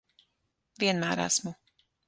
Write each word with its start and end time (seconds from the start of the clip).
Vienmēr 0.85 1.23
esmu. 1.29 1.57